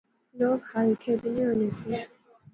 لوک 0.37 0.61
ہل 0.71 0.89
کھیدنے 1.01 1.41
ہونے 1.47 1.69
سے 1.79 1.91